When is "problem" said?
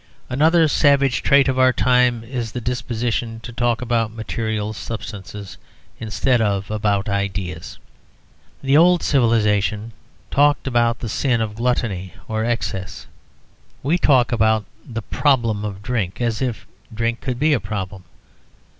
15.03-15.63, 17.59-18.03